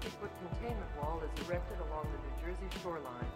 [0.00, 3.30] 50-foot containment wall is erected along the New Jersey shoreline.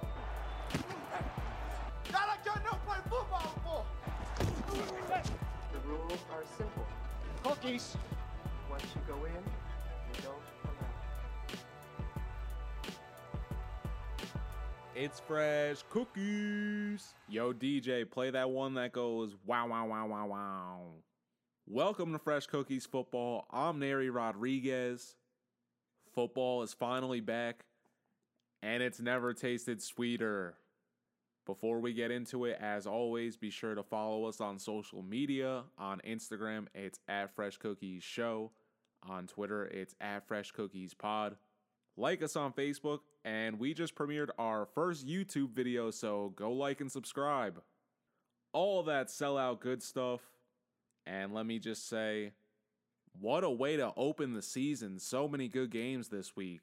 [2.13, 3.85] Not like y'all know play football for.
[5.73, 6.87] The rules are simple.
[7.43, 7.97] Cookies.
[8.71, 10.95] Once you go in, you don't come out.
[14.95, 17.15] It's fresh cookies.
[17.29, 20.81] Yo, DJ, play that one that goes wow, wow, wow, wow, wow.
[21.67, 23.47] Welcome to Fresh Cookies Football.
[23.51, 25.15] I'm Neri Rodriguez.
[26.15, 27.65] Football is finally back,
[28.63, 30.55] and it's never tasted sweeter.
[31.47, 35.65] Before we get into it, as always, be sure to follow us on social media.
[35.79, 38.51] On Instagram, it's at Fresh Cookies Show.
[39.09, 41.37] On Twitter, it's at Fresh Cookies Pod.
[41.97, 46.81] Like us on Facebook, and we just premiered our first YouTube video, so go like
[46.81, 47.63] and subscribe.
[48.53, 50.21] All that sellout good stuff.
[51.07, 52.33] And let me just say,
[53.19, 54.99] what a way to open the season.
[54.99, 56.61] So many good games this week.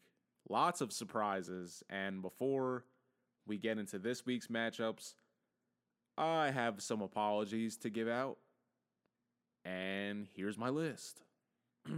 [0.49, 1.83] Lots of surprises.
[1.89, 2.85] And before
[3.45, 5.13] we get into this week's matchups,
[6.17, 8.37] I have some apologies to give out.
[9.65, 11.21] And here's my list.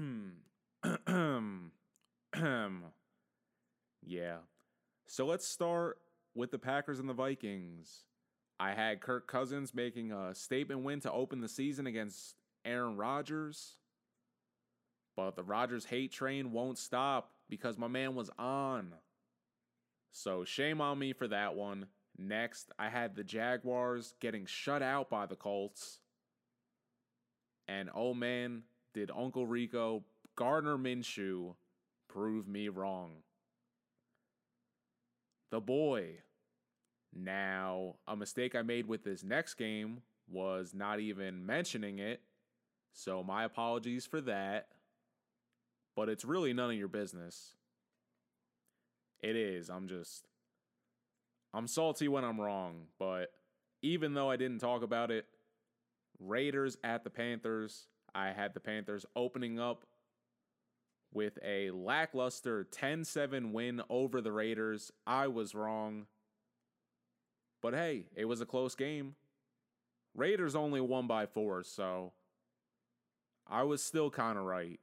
[4.06, 4.38] yeah.
[5.06, 6.00] So let's start
[6.36, 8.06] with the Packers and the Vikings.
[8.60, 13.78] I had Kirk Cousins making a statement win to open the season against Aaron Rodgers.
[15.20, 18.94] But the Rodgers hate train won't stop because my man was on.
[20.12, 21.88] So shame on me for that one.
[22.18, 26.00] Next, I had the Jaguars getting shut out by the Colts.
[27.68, 30.06] And oh man, did Uncle Rico,
[30.38, 31.56] Gardner Minshew,
[32.08, 33.12] prove me wrong.
[35.52, 36.20] The boy.
[37.14, 42.22] Now, a mistake I made with this next game was not even mentioning it.
[42.94, 44.70] So, my apologies for that.
[46.00, 47.56] But it's really none of your business.
[49.20, 49.70] It is.
[49.70, 50.30] I'm just.
[51.54, 52.84] I'm salty when I'm wrong.
[52.98, 53.34] But
[53.82, 55.26] even though I didn't talk about it,
[56.18, 59.84] Raiders at the Panthers, I had the Panthers opening up
[61.14, 64.94] with a lackluster 10 7 win over the Raiders.
[65.06, 66.06] I was wrong.
[67.62, 69.16] But hey, it was a close game.
[70.16, 72.14] Raiders only won by four, so
[73.46, 74.80] I was still kind of right.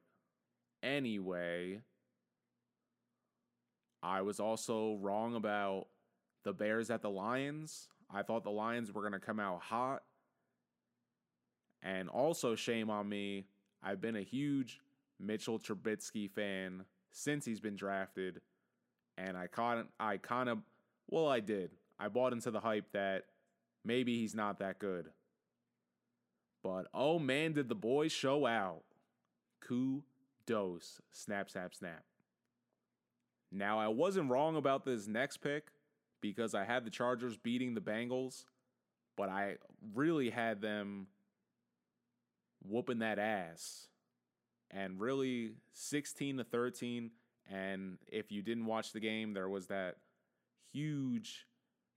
[0.83, 1.81] Anyway,
[4.03, 5.89] I was also wrong about
[6.45, 7.89] the Bears at the Lions.
[8.13, 10.03] I thought the Lions were going to come out hot.
[11.83, 13.47] And also, shame on me,
[13.83, 14.81] I've been a huge
[15.21, 18.41] Mitchell Trubisky fan since he's been drafted.
[19.19, 20.59] And I kind I kind of,
[21.09, 21.71] well, I did.
[21.99, 23.25] I bought into the hype that
[23.85, 25.11] maybe he's not that good.
[26.63, 28.83] But oh man, did the boys show out.
[30.47, 31.01] Kudos.
[31.13, 32.05] Snap, snap, snap.
[33.53, 35.69] Now, I wasn't wrong about this next pick
[36.21, 38.45] because I had the Chargers beating the Bengals,
[39.17, 39.57] but I
[39.95, 41.07] really had them
[42.65, 43.89] whooping that ass.
[44.71, 47.11] And really 16 to 13
[47.49, 49.97] and if you didn't watch the game, there was that
[50.73, 51.47] huge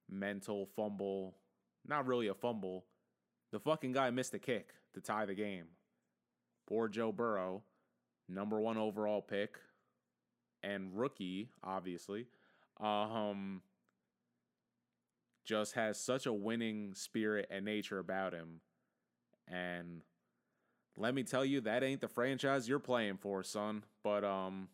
[0.10, 1.36] mental fumble.
[1.88, 2.86] Not really a fumble.
[3.52, 5.66] The fucking guy missed a kick to tie the game.
[6.68, 7.64] Poor Joe Burrow,
[8.30, 9.58] number one overall pick
[10.64, 12.28] and rookie, obviously,
[12.80, 13.62] um,
[15.46, 18.62] just has such a winning spirit and nature about him.
[19.48, 20.02] And
[20.96, 23.84] let me tell you, that ain't the franchise you're playing for, son.
[24.04, 24.68] But um,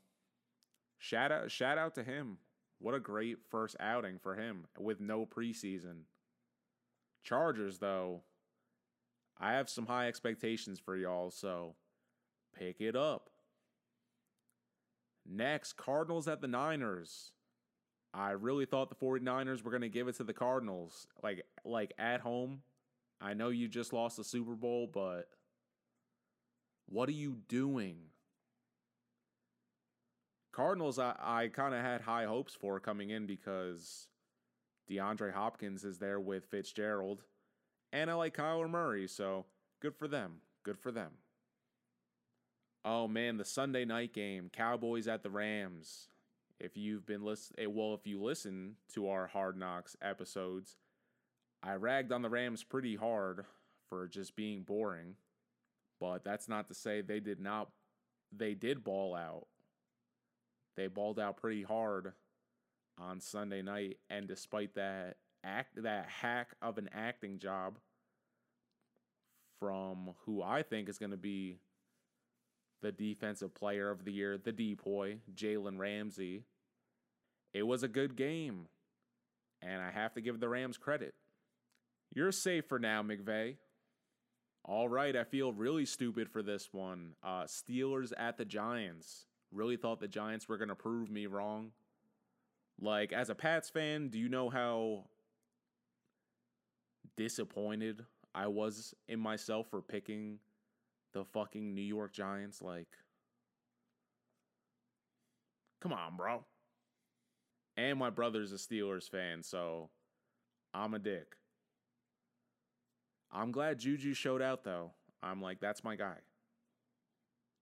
[0.98, 2.38] shout out, shout out to him.
[2.80, 6.02] What a great first outing for him with no preseason.
[7.24, 8.22] Chargers, though,
[9.40, 11.76] I have some high expectations for y'all, so
[12.58, 13.30] pick it up.
[15.28, 17.32] Next, Cardinals at the Niners.
[18.14, 21.94] I really thought the 49ers were going to give it to the Cardinals like like
[21.98, 22.62] at home.
[23.20, 25.28] I know you just lost the Super Bowl, but
[26.86, 27.98] what are you doing?
[30.54, 34.08] Cardinals, I, I kind of had high hopes for coming in because
[34.90, 37.24] DeAndre Hopkins is there with Fitzgerald,
[37.92, 39.46] and I like Kyler Murray, so
[39.82, 40.36] good for them.
[40.64, 41.12] Good for them.
[42.88, 46.08] Oh man, the Sunday night game, Cowboys at the Rams.
[46.60, 50.78] If you've been listening, eh, well, if you listen to our Hard Knocks episodes,
[51.64, 53.46] I ragged on the Rams pretty hard
[53.90, 55.16] for just being boring,
[56.00, 57.70] but that's not to say they did not.
[58.32, 59.48] They did ball out.
[60.78, 62.14] They balled out pretty hard
[63.00, 67.80] on Sunday night, and despite that act that hack of an acting job
[69.60, 71.58] from who I think is going to be
[72.86, 76.44] the defensive player of the year, the depoy, Jalen Ramsey.
[77.52, 78.68] It was a good game,
[79.60, 81.16] and I have to give the Rams credit.
[82.14, 83.56] You're safe for now, McVay.
[84.64, 87.16] All right, I feel really stupid for this one.
[87.24, 89.26] Uh, Steelers at the Giants.
[89.52, 91.72] Really thought the Giants were going to prove me wrong.
[92.80, 95.06] Like, as a Pats fan, do you know how
[97.18, 98.06] disappointed
[98.36, 100.38] I was in myself for picking
[101.16, 102.62] the fucking New York Giants?
[102.62, 102.90] Like,
[105.82, 106.44] come on, bro.
[107.78, 109.90] And my brother's a Steelers fan, so
[110.74, 111.36] I'm a dick.
[113.32, 114.92] I'm glad Juju showed out, though.
[115.24, 116.18] I'm like, that's my guy.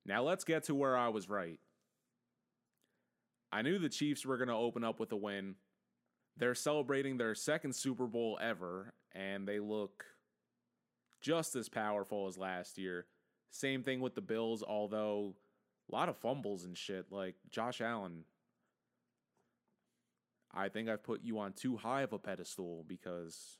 [0.05, 1.59] Now let's get to where I was right.
[3.51, 5.55] I knew the Chiefs were going to open up with a win.
[6.37, 10.05] They're celebrating their second Super Bowl ever, and they look
[11.21, 13.05] just as powerful as last year.
[13.53, 15.35] Same thing with the Bills, although
[15.89, 17.11] a lot of fumbles and shit.
[17.11, 18.25] Like Josh Allen,
[20.51, 23.57] I think I've put you on too high of a pedestal because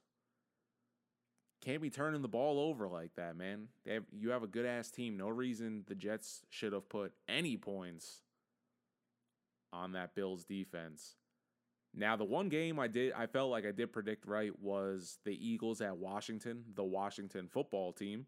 [1.64, 3.68] can't be turning the ball over like that, man.
[3.88, 5.16] Have, you have a good ass team.
[5.16, 8.24] No reason the Jets should have put any points
[9.72, 11.18] on that Bills defense.
[11.94, 15.38] Now, the one game I did, I felt like I did predict right was the
[15.48, 18.26] Eagles at Washington, the Washington football team,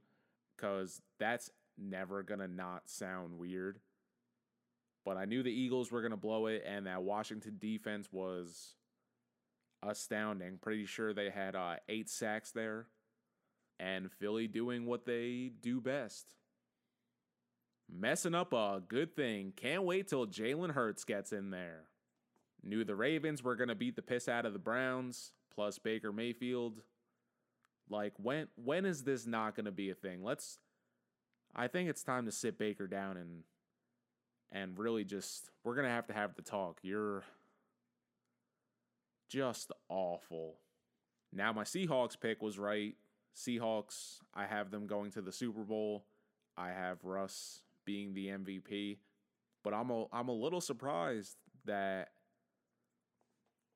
[0.56, 3.80] because that's never going to not sound weird.
[5.06, 8.76] But I knew the Eagles were going to blow it, and that Washington defense was
[9.84, 10.58] astounding.
[10.62, 12.88] Pretty sure they had uh, eight sacks there,
[13.80, 16.36] and Philly doing what they do best
[17.92, 19.54] messing up a good thing.
[19.56, 21.84] Can't wait till Jalen Hurts gets in there.
[22.64, 26.12] Knew the Ravens were going to beat the piss out of the Browns, plus Baker
[26.12, 26.82] Mayfield.
[27.90, 30.24] Like when when is this not going to be a thing?
[30.24, 30.60] Let's
[31.56, 33.44] I think it's time to sit Baker down and
[34.52, 36.80] and really just we're going to have to have the talk.
[36.82, 37.24] You're
[39.30, 40.56] just awful.
[41.34, 42.96] Now my Seahawks pick was right.
[43.36, 46.06] Seahawks, I have them going to the Super Bowl.
[46.58, 48.98] I have Russ being the MVP.
[49.64, 51.36] But I'm a I'm a little surprised
[51.66, 52.12] that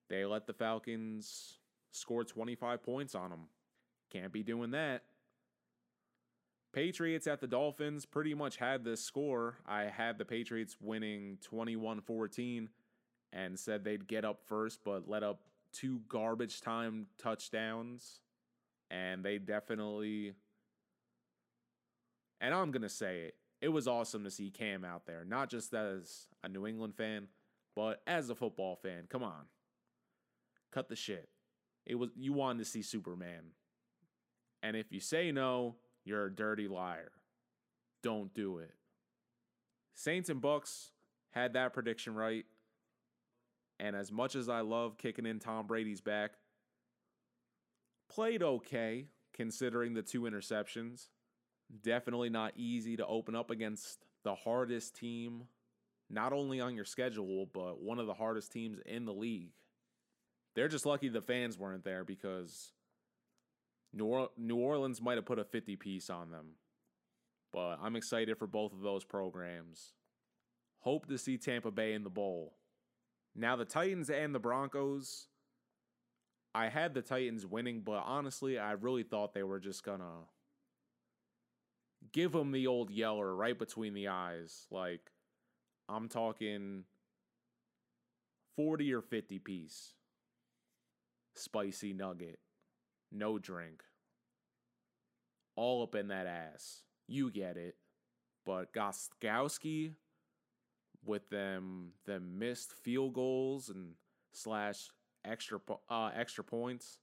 [0.10, 1.58] they let the Falcons
[1.92, 3.48] score 25 points on them.
[4.12, 5.04] Can't be doing that.
[6.72, 9.58] Patriots at the Dolphins pretty much had this score.
[9.66, 12.70] I had the Patriots winning 21 14
[13.34, 15.42] and said they'd get up first, but let up
[15.74, 18.22] two garbage time touchdowns.
[18.92, 20.34] And they definitely,
[22.42, 25.50] and I'm going to say it, it was awesome to see Cam out there, not
[25.50, 27.28] just as a New England fan,
[27.76, 29.04] but as a football fan.
[29.10, 29.46] Come on.
[30.72, 31.30] Cut the shit.
[31.86, 33.52] It was you wanted to see Superman.
[34.62, 37.12] And if you say no, you're a dirty liar.
[38.04, 38.74] Don't do it.
[39.94, 40.92] Saints and Bucks
[41.32, 42.46] had that prediction right.
[43.80, 46.32] And as much as I love kicking in Tom Brady's back,
[48.10, 51.08] played okay considering the two interceptions.
[51.84, 55.44] Definitely not easy to open up against the hardest team,
[56.10, 59.54] not only on your schedule, but one of the hardest teams in the league.
[60.56, 62.74] They're just lucky the fans weren't there because
[63.91, 66.56] New Orleans might have put a 50 piece on them.
[67.51, 69.93] But I'm excited for both of those programs.
[70.79, 72.53] Hope to see Tampa Bay in the bowl.
[73.36, 75.27] Now, the Titans and the Broncos,
[76.53, 80.27] I had the Titans winning, but honestly, I really thought they were just going to
[82.12, 84.67] give them the old yeller right between the eyes.
[84.72, 85.12] Like,
[85.88, 86.84] I'm talking
[88.55, 89.93] 40 or 50 piece.
[91.36, 92.39] Spicy nugget.
[93.12, 93.84] No drink.
[95.56, 96.84] All up in that ass.
[97.08, 97.75] You get it.
[98.46, 99.94] But Gostkowski
[101.06, 103.94] with them them missed field goals and
[104.34, 104.89] slash
[105.25, 107.00] extra uh, extra points,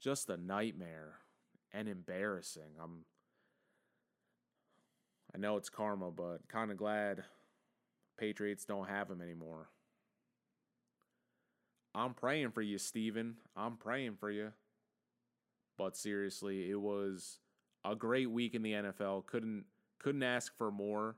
[0.00, 1.14] just a nightmare
[1.72, 2.76] and embarrassing.
[2.82, 3.04] I'm
[5.34, 7.24] I know it's karma, but kind of glad
[8.18, 9.68] Patriots don't have him anymore.
[11.94, 13.36] I'm praying for you, Stephen.
[13.56, 14.52] I'm praying for you.
[15.76, 17.38] But seriously, it was
[17.84, 19.26] a great week in the NFL.
[19.26, 19.64] Couldn't
[19.98, 21.16] couldn't ask for more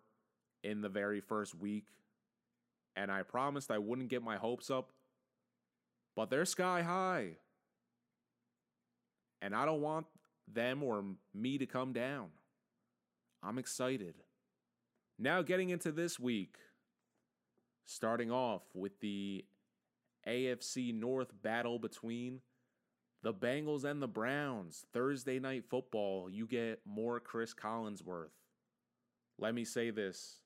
[0.63, 1.87] in the very first week.
[2.95, 4.93] And I promised I wouldn't get my hopes up.
[6.15, 7.33] But they're sky high.
[9.43, 10.07] And I don't want
[10.53, 12.29] them or me to come down.
[13.43, 14.15] I'm excited.
[15.19, 16.57] Now, getting into this week,
[17.85, 19.45] starting off with the
[20.27, 22.41] AFC North battle between
[23.27, 24.87] the Bengals and the Browns.
[24.93, 28.31] Thursday night football, you get more Chris Collinsworth.
[29.37, 30.39] let me say this.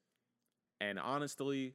[0.80, 1.75] And honestly,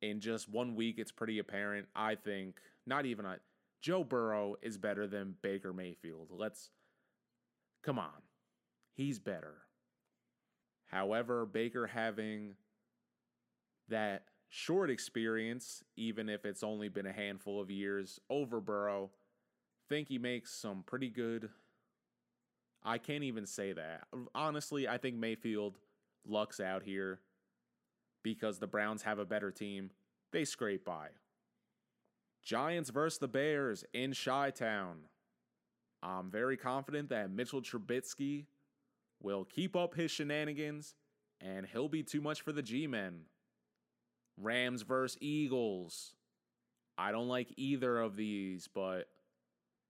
[0.00, 1.88] in just one week, it's pretty apparent.
[1.96, 3.38] I think, not even I,
[3.82, 6.28] Joe Burrow is better than Baker Mayfield.
[6.30, 6.70] Let's,
[7.82, 8.22] come on.
[8.94, 9.56] He's better.
[10.86, 12.54] However, Baker having
[13.88, 19.10] that short experience, even if it's only been a handful of years, over Burrow,
[19.90, 21.50] think he makes some pretty good.
[22.82, 24.04] I can't even say that.
[24.34, 25.76] Honestly, I think Mayfield
[26.26, 27.20] lucks out here
[28.22, 29.90] because the Browns have a better team.
[30.32, 31.08] They scrape by.
[32.42, 35.00] Giants versus the Bears in Chi Town.
[36.02, 38.46] I'm very confident that Mitchell Trubisky
[39.20, 40.94] will keep up his shenanigans
[41.40, 43.22] and he'll be too much for the G Men.
[44.38, 46.14] Rams versus Eagles.
[46.96, 49.08] I don't like either of these, but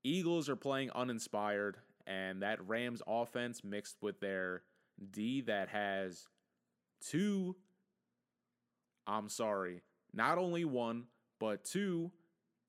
[0.02, 1.76] Eagles are playing uninspired,
[2.06, 4.62] and that Rams offense mixed with their
[5.10, 6.28] D that has
[7.00, 7.56] two,
[9.06, 11.04] I'm sorry, not only one,
[11.38, 12.10] but two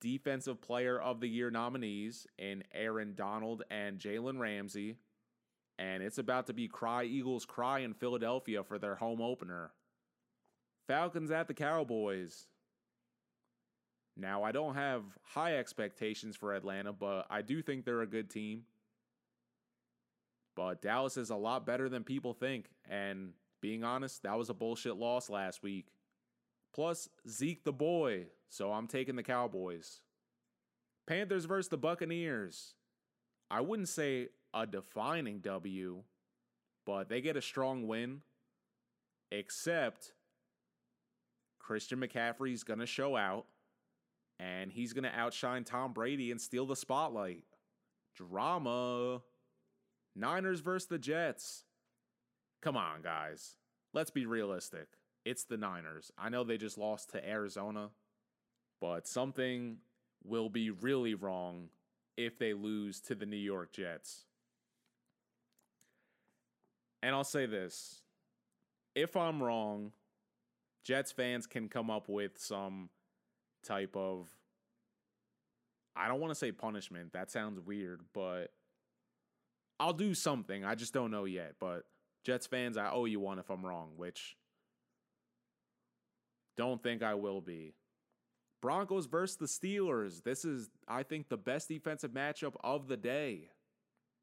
[0.01, 4.97] Defensive Player of the Year nominees in Aaron Donald and Jalen Ramsey.
[5.77, 9.71] And it's about to be Cry Eagles Cry in Philadelphia for their home opener.
[10.87, 12.47] Falcons at the Cowboys.
[14.17, 18.29] Now, I don't have high expectations for Atlanta, but I do think they're a good
[18.29, 18.63] team.
[20.55, 22.65] But Dallas is a lot better than people think.
[22.89, 25.87] And being honest, that was a bullshit loss last week.
[26.73, 28.27] Plus, Zeke the boy.
[28.49, 30.01] So I'm taking the Cowboys.
[31.07, 32.75] Panthers versus the Buccaneers.
[33.49, 36.03] I wouldn't say a defining W,
[36.85, 38.21] but they get a strong win.
[39.31, 40.11] Except
[41.59, 43.45] Christian McCaffrey's going to show out
[44.41, 47.43] and he's going to outshine Tom Brady and steal the spotlight.
[48.15, 49.21] Drama.
[50.15, 51.63] Niners versus the Jets.
[52.61, 53.55] Come on, guys.
[53.93, 54.87] Let's be realistic.
[55.25, 56.11] It's the Niners.
[56.17, 57.89] I know they just lost to Arizona,
[58.81, 59.77] but something
[60.23, 61.69] will be really wrong
[62.17, 64.25] if they lose to the New York Jets.
[67.03, 68.01] And I'll say this
[68.95, 69.91] if I'm wrong,
[70.83, 72.89] Jets fans can come up with some
[73.63, 74.27] type of
[75.95, 77.13] I don't want to say punishment.
[77.13, 78.47] That sounds weird, but
[79.79, 80.63] I'll do something.
[80.63, 81.55] I just don't know yet.
[81.59, 81.83] But
[82.23, 84.37] Jets fans, I owe you one if I'm wrong, which
[86.55, 87.73] don't think I will be.
[88.61, 90.23] Broncos versus the Steelers.
[90.23, 93.49] This is, I think, the best defensive matchup of the day.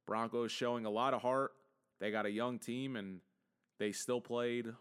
[0.06, 1.52] Broncos showing a lot of heart.
[2.00, 3.20] They got a young team and
[3.78, 4.72] they still played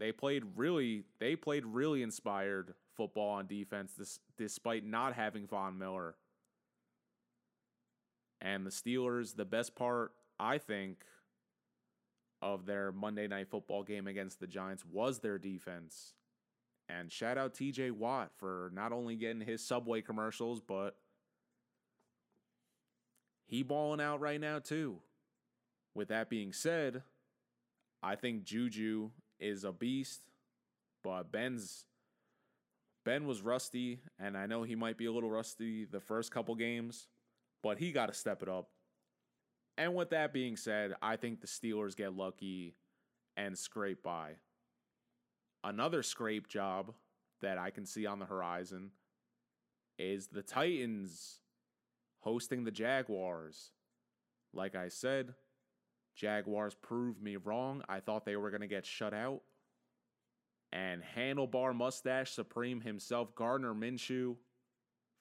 [0.00, 5.78] they played really they played really inspired football on defense this, despite not having Von
[5.78, 6.16] Miller.
[8.42, 10.98] And the Steelers, the best part I think
[12.42, 16.12] of their Monday night football game against the Giants was their defense.
[16.90, 20.96] And shout out TJ Watt for not only getting his Subway commercials, but
[23.46, 24.98] he balling out right now too.
[25.94, 27.02] With that being said,
[28.02, 30.20] I think Juju is a beast,
[31.02, 31.86] but Ben's
[33.04, 36.54] Ben was rusty, and I know he might be a little rusty the first couple
[36.54, 37.08] games,
[37.62, 38.68] but he got to step it up.
[39.78, 42.76] And with that being said, I think the Steelers get lucky
[43.36, 44.32] and scrape by.
[45.64, 46.92] Another scrape job
[47.40, 48.90] that I can see on the horizon
[49.98, 51.40] is the Titans
[52.20, 53.72] hosting the Jaguars.
[54.52, 55.34] Like I said,
[56.14, 57.82] Jaguars proved me wrong.
[57.88, 59.40] I thought they were going to get shut out.
[60.72, 64.36] And handlebar mustache supreme himself, Gardner Minshew,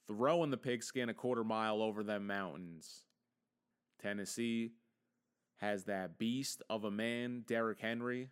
[0.07, 3.05] throwing the pigskin a quarter mile over them mountains.
[4.01, 4.73] Tennessee
[5.57, 8.29] has that beast of a man, Derrick Henry.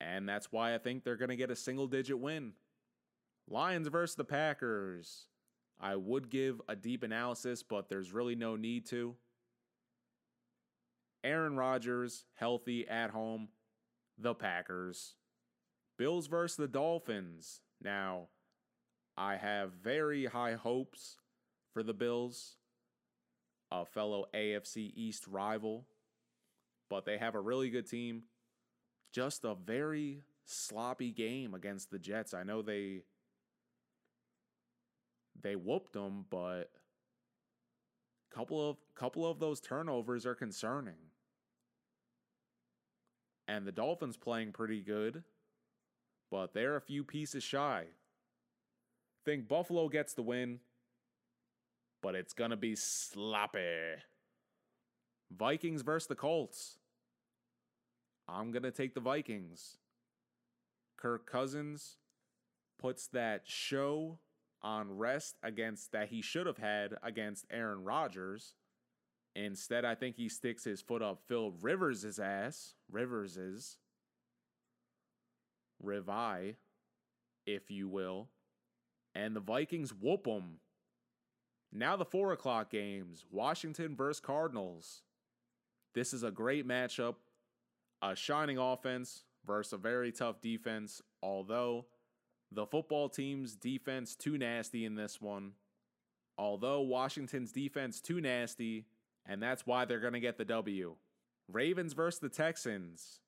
[0.00, 2.52] And that's why I think they're going to get a single digit win.
[3.48, 5.26] Lions versus the Packers.
[5.80, 9.16] I would give a deep analysis, but there's really no need to.
[11.24, 13.48] Aaron Rodgers, healthy at home,
[14.16, 15.14] the Packers.
[15.98, 17.60] Bills versus the Dolphins.
[17.82, 18.28] Now,
[19.16, 21.16] I have very high hopes
[21.74, 22.56] for the Bills,
[23.70, 25.86] a fellow AFC East rival,
[26.88, 28.22] but they have a really good team.
[29.12, 32.32] Just a very sloppy game against the Jets.
[32.32, 33.02] I know they
[35.40, 36.70] they whooped them, but
[38.30, 40.94] couple of couple of those turnovers are concerning.
[43.46, 45.24] And the Dolphins playing pretty good,
[46.30, 47.84] but they're a few pieces shy.
[49.24, 50.60] Think Buffalo gets the win,
[52.02, 53.96] but it's going to be sloppy.
[55.36, 56.78] Vikings versus the Colts.
[58.28, 59.78] I'm going to take the Vikings.
[60.96, 61.96] Kirk Cousins
[62.78, 64.18] puts that show
[64.62, 68.54] on rest against that he should have had against Aaron Rodgers.
[69.36, 72.74] Instead, I think he sticks his foot up Phil Rivers' ass.
[72.90, 73.78] Rivers's.
[75.84, 76.56] Rivi,
[77.46, 78.28] if you will.
[79.14, 80.58] And the Vikings whoop them.
[81.72, 85.02] Now the four o'clock games Washington versus Cardinals.
[85.94, 87.16] This is a great matchup.
[88.00, 91.86] A shining offense versus a very tough defense, although
[92.52, 95.52] the football team's defense too nasty in this one.
[96.36, 98.86] Although Washington's defense too nasty,
[99.26, 100.94] and that's why they're going to get the W.
[101.50, 103.20] Ravens versus the Texans.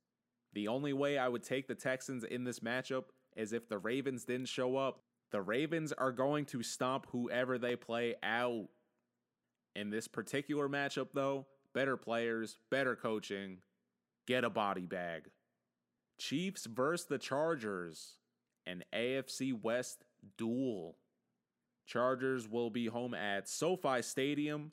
[0.52, 3.04] The only way I would take the Texans in this matchup
[3.37, 5.00] is if the Ravens didn't show up.
[5.30, 8.66] The Ravens are going to stomp whoever they play out.
[9.76, 13.59] In this particular matchup, though, better players, better coaching,
[14.26, 15.30] get a body bag.
[16.19, 18.16] Chiefs versus the Chargers,
[18.66, 20.04] an AFC West
[20.37, 20.97] duel.
[21.87, 24.73] Chargers will be home at SoFi Stadium.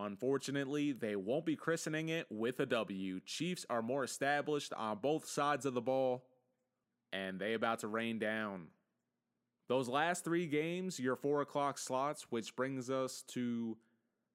[0.00, 3.18] Unfortunately, they won't be christening it with a W.
[3.20, 6.24] Chiefs are more established on both sides of the ball,
[7.12, 8.68] and they about to rain down.
[9.68, 13.76] Those last three games, your four o'clock slots, which brings us to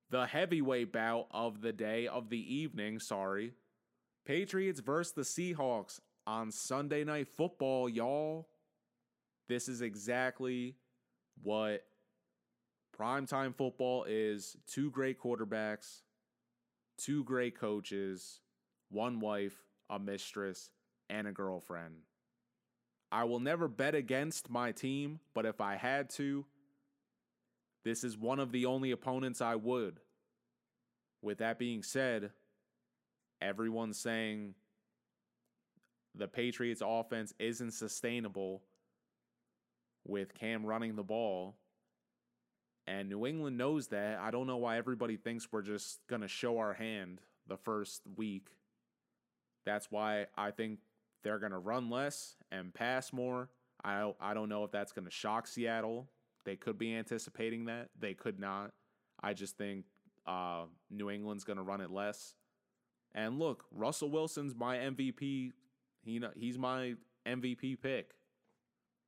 [0.09, 3.53] the heavyweight bout of the day, of the evening, sorry.
[4.25, 8.49] Patriots versus the Seahawks on Sunday Night Football, y'all.
[9.47, 10.75] This is exactly
[11.41, 11.85] what
[12.97, 16.01] primetime football is two great quarterbacks,
[16.97, 18.39] two great coaches,
[18.89, 19.55] one wife,
[19.89, 20.71] a mistress,
[21.09, 21.95] and a girlfriend.
[23.11, 26.45] I will never bet against my team, but if I had to,
[27.83, 29.99] this is one of the only opponents I would.
[31.21, 32.31] With that being said,
[33.41, 34.55] everyone's saying
[36.15, 38.61] the Patriots offense isn't sustainable
[40.05, 41.55] with Cam running the ball.
[42.85, 44.19] And New England knows that.
[44.19, 48.01] I don't know why everybody thinks we're just going to show our hand the first
[48.17, 48.47] week.
[49.65, 50.79] That's why I think
[51.23, 53.49] they're going to run less and pass more.
[53.83, 56.09] I I don't know if that's going to shock Seattle.
[56.45, 57.89] They could be anticipating that.
[57.97, 58.71] They could not.
[59.21, 59.85] I just think
[60.27, 62.35] uh, New England's going to run it less.
[63.15, 65.51] And look, Russell Wilson's my MVP.
[66.03, 68.11] He he's my MVP pick.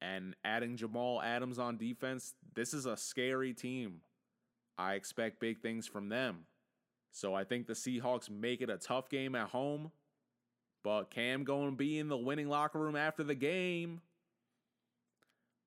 [0.05, 4.01] And adding Jamal Adams on defense, this is a scary team.
[4.77, 6.45] I expect big things from them.
[7.11, 9.91] So I think the Seahawks make it a tough game at home.
[10.83, 14.01] But Cam going to be in the winning locker room after the game.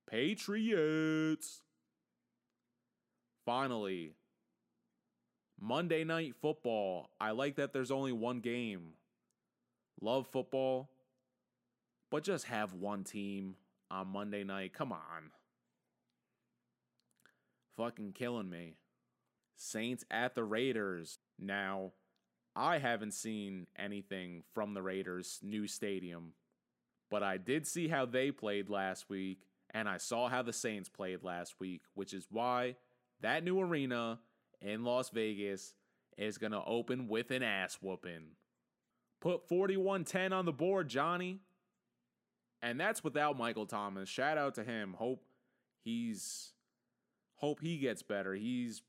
[0.08, 1.62] Patriots.
[3.44, 4.12] Finally,
[5.60, 7.10] Monday Night Football.
[7.20, 8.90] I like that there's only one game.
[10.00, 10.90] Love football,
[12.08, 13.56] but just have one team
[13.90, 14.72] on Monday night.
[14.72, 15.30] Come on.
[17.76, 18.74] Fucking killing me.
[19.56, 21.18] Saints at the Raiders.
[21.38, 21.92] Now,
[22.54, 26.32] I haven't seen anything from the Raiders' new stadium,
[27.10, 30.88] but I did see how they played last week, and I saw how the Saints
[30.88, 32.76] played last week, which is why
[33.20, 34.18] that new arena
[34.60, 35.74] in Las Vegas
[36.16, 38.32] is going to open with an ass whooping.
[39.20, 41.40] Put 41 10 on the board, Johnny.
[42.62, 44.08] And that's without Michael Thomas.
[44.08, 44.94] Shout out to him.
[44.98, 45.22] Hope
[45.84, 46.52] he's
[47.36, 48.34] hope he gets better.
[48.34, 48.82] He's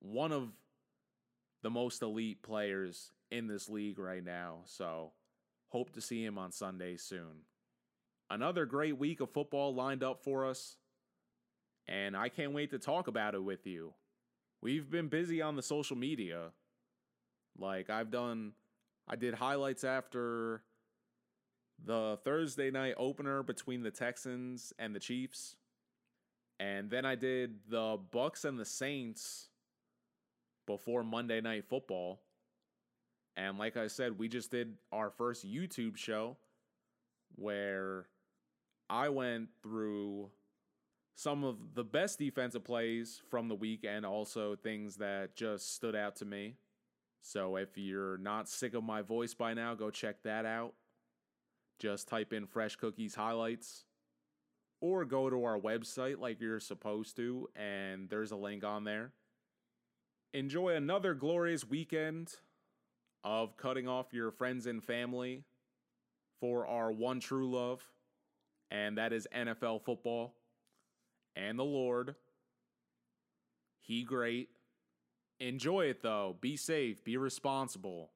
[0.00, 0.48] one of
[1.62, 4.58] the most elite players in this league right now.
[4.64, 5.12] So,
[5.68, 7.44] hope to see him on Sunday soon.
[8.30, 10.76] Another great week of football lined up for us,
[11.86, 13.94] and I can't wait to talk about it with you.
[14.60, 16.50] We've been busy on the social media.
[17.58, 18.52] Like I've done
[19.08, 20.62] I did highlights after
[21.84, 25.56] the Thursday night opener between the Texans and the Chiefs.
[26.60, 29.48] And then I did the Bucks and the Saints
[30.66, 32.20] before Monday night football.
[33.36, 36.36] And like I said, we just did our first YouTube show
[37.36, 38.06] where
[38.90, 40.30] I went through
[41.14, 45.94] some of the best defensive plays from the week and also things that just stood
[45.94, 46.54] out to me.
[47.22, 50.74] So if you're not sick of my voice by now, go check that out.
[51.78, 53.84] Just type in Fresh Cookies Highlights
[54.80, 59.12] or go to our website like you're supposed to, and there's a link on there.
[60.32, 62.32] Enjoy another glorious weekend
[63.24, 65.44] of cutting off your friends and family
[66.40, 67.82] for our one true love,
[68.70, 70.34] and that is NFL football
[71.34, 72.14] and the Lord.
[73.80, 74.50] He great.
[75.40, 76.36] Enjoy it though.
[76.40, 78.10] Be safe, be responsible.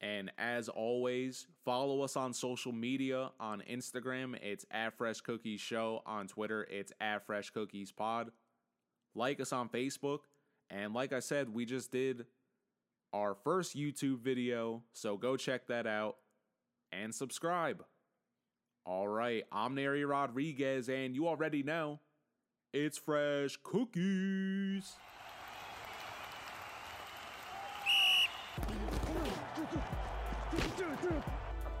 [0.00, 3.30] And as always, follow us on social media.
[3.38, 6.02] On Instagram, it's at Fresh Cookies Show.
[6.06, 8.30] On Twitter, it's at Fresh Cookies Pod.
[9.14, 10.20] Like us on Facebook.
[10.70, 12.26] And like I said, we just did
[13.12, 16.16] our first YouTube video, so go check that out
[16.92, 17.84] and subscribe.
[18.86, 22.00] All right, I'm Neri Rodriguez, and you already know
[22.72, 24.94] it's Fresh Cookies.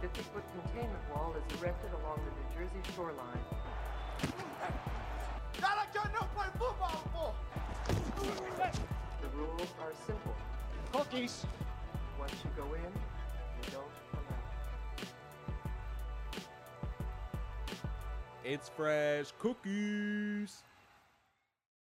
[0.00, 3.44] 50-foot containment wall is erected along the New Jersey shoreline.
[5.60, 7.34] Y'all like y'all never play football before.
[9.20, 10.34] The rules are simple.
[10.92, 11.44] Cookies.
[12.18, 14.44] Once you go in, you don't come out.
[18.42, 20.62] It's Fresh Cookies.